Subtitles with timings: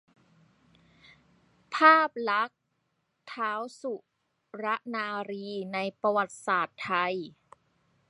[1.75, 2.57] ภาพลักษณ
[3.33, 3.93] ท้าวสุ
[4.63, 7.15] รนารีในประวัติศาสตร์ไทย